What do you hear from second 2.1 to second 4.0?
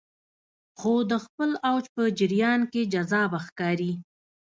جریان کې جذابه ښکاري